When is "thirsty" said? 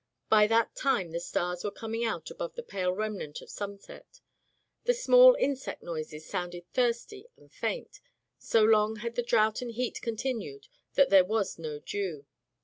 6.73-7.27